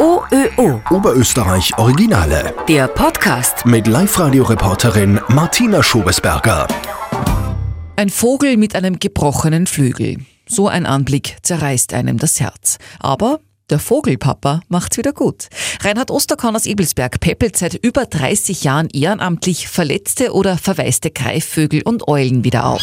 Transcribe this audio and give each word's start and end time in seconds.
OÖO. 0.00 0.80
Oberösterreich 0.88 1.76
Originale. 1.76 2.54
Der 2.66 2.88
Podcast. 2.88 3.66
Mit 3.66 3.86
Live-Radio-Reporterin 3.86 5.20
Martina 5.28 5.82
Schobesberger. 5.82 6.66
Ein 7.96 8.08
Vogel 8.08 8.56
mit 8.56 8.74
einem 8.74 8.98
gebrochenen 8.98 9.66
Flügel. 9.66 10.16
So 10.48 10.68
ein 10.68 10.86
Anblick 10.86 11.36
zerreißt 11.42 11.92
einem 11.92 12.16
das 12.16 12.40
Herz. 12.40 12.78
Aber 12.98 13.40
der 13.68 13.78
Vogelpapa 13.78 14.62
macht's 14.68 14.96
wieder 14.96 15.12
gut. 15.12 15.48
Reinhard 15.82 16.10
Osterkorn 16.10 16.56
aus 16.56 16.64
Ebelsberg 16.64 17.20
peppelt 17.20 17.58
seit 17.58 17.74
über 17.74 18.06
30 18.06 18.64
Jahren 18.64 18.88
ehrenamtlich 18.88 19.68
verletzte 19.68 20.32
oder 20.32 20.56
verwaiste 20.56 21.10
Greifvögel 21.10 21.82
und 21.82 22.08
Eulen 22.08 22.42
wieder 22.42 22.64
auf. 22.64 22.80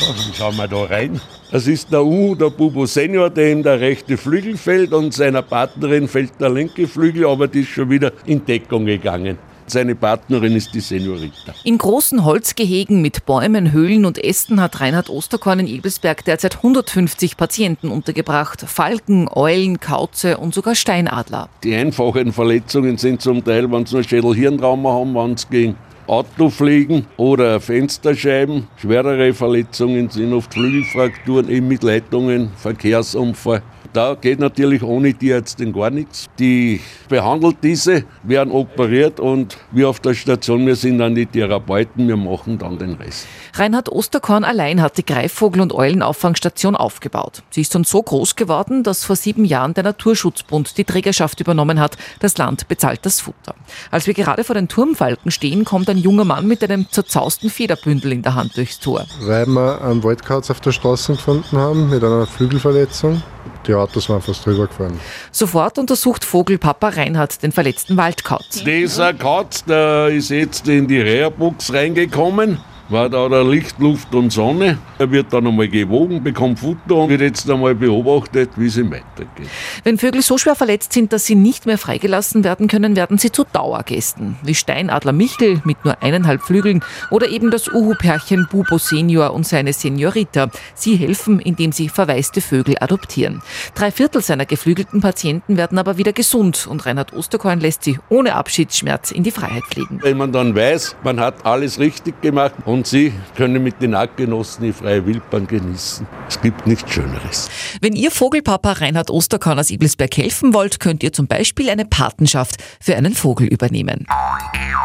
Dann 0.00 0.34
schauen 0.34 0.56
wir 0.56 0.66
da 0.66 0.84
rein. 0.84 1.20
Das 1.52 1.68
ist 1.68 1.92
der 1.92 2.04
U, 2.04 2.34
der 2.34 2.50
Bubo 2.50 2.86
Senior, 2.86 3.30
dem 3.30 3.62
der 3.62 3.80
rechte 3.80 4.16
Flügel 4.16 4.56
fällt 4.56 4.92
und 4.92 5.14
seiner 5.14 5.42
Partnerin 5.42 6.08
fällt 6.08 6.40
der 6.40 6.50
linke 6.50 6.88
Flügel, 6.88 7.26
aber 7.26 7.46
die 7.46 7.60
ist 7.60 7.68
schon 7.68 7.88
wieder 7.88 8.12
in 8.26 8.44
Deckung 8.44 8.84
gegangen. 8.84 9.38
Seine 9.68 9.94
Partnerin 9.94 10.54
ist 10.56 10.74
die 10.74 10.80
Seniorita. 10.80 11.54
In 11.64 11.78
großen 11.78 12.24
Holzgehegen 12.24 13.00
mit 13.00 13.26
Bäumen, 13.26 13.72
Höhlen 13.72 14.04
und 14.04 14.22
Ästen 14.22 14.60
hat 14.60 14.80
Reinhard 14.80 15.08
Osterkorn 15.08 15.60
in 15.60 15.66
Ebelsberg 15.66 16.24
derzeit 16.24 16.56
150 16.56 17.36
Patienten 17.36 17.90
untergebracht. 17.90 18.62
Falken, 18.62 19.28
Eulen, 19.32 19.80
Kauze 19.80 20.38
und 20.38 20.54
sogar 20.54 20.74
Steinadler. 20.74 21.48
Die 21.64 21.74
einfachen 21.74 22.32
Verletzungen 22.32 22.96
sind 22.96 23.20
zum 23.20 23.44
Teil, 23.44 23.70
wenn 23.70 23.86
sie 23.86 23.94
nur 23.94 24.04
Schädel-Hirntrauma 24.04 24.92
haben, 24.92 25.14
wenn 25.14 25.32
es 25.34 25.48
gegen 25.48 25.76
Auto 26.06 26.50
fliegen 26.50 27.06
oder 27.16 27.60
Fensterscheiben. 27.60 28.68
Schwerere 28.76 29.34
Verletzungen 29.34 30.08
sind 30.08 30.32
oft 30.32 30.54
Flügelfrakturen, 30.54 31.48
eben 31.48 31.66
mit 31.66 31.82
Leitungen, 31.82 32.50
Verkehrsunfall. 32.56 33.62
Da 33.96 34.14
geht 34.14 34.40
natürlich 34.40 34.82
ohne 34.82 35.14
Tierärztin 35.14 35.72
gar 35.72 35.88
nichts. 35.88 36.26
Die 36.38 36.82
behandelt 37.08 37.56
diese, 37.62 38.04
werden 38.24 38.52
operiert 38.52 39.18
und 39.18 39.56
wir 39.70 39.88
auf 39.88 40.00
der 40.00 40.12
Station, 40.12 40.66
wir 40.66 40.76
sind 40.76 40.98
dann 40.98 41.14
die 41.14 41.24
Therapeuten, 41.24 42.06
wir 42.06 42.18
machen 42.18 42.58
dann 42.58 42.76
den 42.76 42.92
Rest. 42.96 43.26
Reinhard 43.54 43.90
Osterkorn 43.90 44.44
allein 44.44 44.82
hat 44.82 44.98
die 44.98 45.02
Greifvogel- 45.02 45.62
und 45.62 45.72
Eulenauffangstation 45.72 46.76
aufgebaut. 46.76 47.42
Sie 47.48 47.62
ist 47.62 47.74
dann 47.74 47.84
so 47.84 48.02
groß 48.02 48.36
geworden, 48.36 48.82
dass 48.82 49.02
vor 49.02 49.16
sieben 49.16 49.46
Jahren 49.46 49.72
der 49.72 49.84
Naturschutzbund 49.84 50.76
die 50.76 50.84
Trägerschaft 50.84 51.40
übernommen 51.40 51.80
hat. 51.80 51.96
Das 52.20 52.36
Land 52.36 52.68
bezahlt 52.68 53.00
das 53.06 53.22
Futter. 53.22 53.54
Als 53.90 54.06
wir 54.06 54.12
gerade 54.12 54.44
vor 54.44 54.54
den 54.56 54.68
Turmfalken 54.68 55.30
stehen, 55.30 55.64
kommt 55.64 55.88
ein 55.88 55.96
junger 55.96 56.26
Mann 56.26 56.46
mit 56.46 56.62
einem 56.62 56.84
zerzausten 56.90 57.48
Federbündel 57.48 58.12
in 58.12 58.20
der 58.20 58.34
Hand 58.34 58.58
durchs 58.58 58.78
Tor. 58.78 59.06
weil 59.22 59.46
wir 59.46 59.80
einen 59.80 60.04
Waldkauz 60.04 60.50
auf 60.50 60.60
der 60.60 60.72
Straße 60.72 61.14
gefunden 61.14 61.56
haben 61.56 61.88
mit 61.88 62.04
einer 62.04 62.26
Flügelverletzung. 62.26 63.22
Die 63.66 63.74
Autos 63.74 64.08
waren 64.08 64.22
fast 64.22 64.46
drüber 64.46 64.66
gefahren. 64.66 64.98
Sofort 65.32 65.78
untersucht 65.78 66.24
Vogelpapa 66.24 66.88
Reinhard 66.90 67.42
den 67.42 67.52
verletzten 67.52 67.96
Waldkauz. 67.96 68.62
Dieser 68.64 69.12
Katz, 69.14 69.64
der 69.64 70.08
ist 70.08 70.30
jetzt 70.30 70.68
in 70.68 70.86
die 70.86 71.00
Reha-Box 71.00 71.72
reingekommen. 71.72 72.58
War 72.88 73.08
da 73.08 73.28
der 73.28 73.42
Licht, 73.42 73.80
Luft 73.80 74.14
und 74.14 74.32
Sonne. 74.32 74.78
Er 74.98 75.10
wird 75.10 75.32
dann 75.32 75.44
einmal 75.44 75.66
gewogen, 75.66 76.22
bekommt 76.22 76.60
Futter 76.60 76.94
und 76.94 77.08
wird 77.08 77.20
jetzt 77.20 77.50
einmal 77.50 77.74
beobachtet, 77.74 78.50
wie 78.54 78.66
es 78.66 78.76
ihm 78.76 78.92
weitergeht. 78.92 79.48
Wenn 79.82 79.98
Vögel 79.98 80.22
so 80.22 80.38
schwer 80.38 80.54
verletzt 80.54 80.92
sind, 80.92 81.12
dass 81.12 81.24
sie 81.24 81.34
nicht 81.34 81.66
mehr 81.66 81.78
freigelassen 81.78 82.44
werden 82.44 82.68
können, 82.68 82.94
werden 82.94 83.18
sie 83.18 83.32
zu 83.32 83.42
Dauergästen. 83.42 84.36
Wie 84.44 84.54
Steinadler 84.54 85.10
Michel 85.12 85.60
mit 85.64 85.84
nur 85.84 86.00
eineinhalb 86.00 86.42
Flügeln 86.42 86.84
oder 87.10 87.28
eben 87.28 87.50
das 87.50 87.66
Uhu-Pärchen 87.66 88.46
Bubo 88.48 88.78
Senior 88.78 89.34
und 89.34 89.44
seine 89.44 89.72
Seniorita. 89.72 90.50
Sie 90.76 90.94
helfen, 90.94 91.40
indem 91.40 91.72
sie 91.72 91.88
verwaiste 91.88 92.40
Vögel 92.40 92.76
adoptieren. 92.78 93.42
Drei 93.74 93.90
Viertel 93.90 94.22
seiner 94.22 94.46
geflügelten 94.46 95.00
Patienten 95.00 95.56
werden 95.56 95.78
aber 95.78 95.96
wieder 95.98 96.12
gesund 96.12 96.68
und 96.68 96.86
Reinhard 96.86 97.12
Osterkorn 97.12 97.58
lässt 97.58 97.82
sie 97.82 97.98
ohne 98.10 98.36
Abschiedsschmerz 98.36 99.10
in 99.10 99.24
die 99.24 99.32
Freiheit 99.32 99.64
fliegen. 99.64 99.98
Wenn 100.02 100.18
man 100.18 100.30
dann 100.30 100.54
weiß, 100.54 100.94
man 101.02 101.18
hat 101.18 101.44
alles 101.44 101.80
richtig 101.80 102.22
gemacht 102.22 102.54
und 102.64 102.75
sie 102.84 103.12
können 103.36 103.62
mit 103.62 103.80
den 103.80 103.94
Artgenossen 103.94 104.64
die 104.64 104.72
freie 104.72 105.06
Wildbahn 105.06 105.46
genießen. 105.46 106.06
Es 106.28 106.40
gibt 106.40 106.66
nichts 106.66 106.92
Schöneres. 106.92 107.48
Wenn 107.80 107.94
ihr 107.94 108.10
Vogelpapa 108.10 108.72
Reinhard 108.72 109.10
Osterkorn 109.10 109.58
aus 109.58 109.70
Ibelsberg 109.70 110.16
helfen 110.16 110.52
wollt, 110.54 110.80
könnt 110.80 111.02
ihr 111.02 111.12
zum 111.12 111.26
Beispiel 111.26 111.70
eine 111.70 111.84
Patenschaft 111.84 112.56
für 112.80 112.96
einen 112.96 113.14
Vogel 113.14 113.46
übernehmen. 113.46 114.06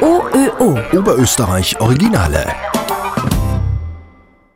OÖO. 0.00 0.78
Oberösterreich 0.92 1.80
Originale. 1.80 2.46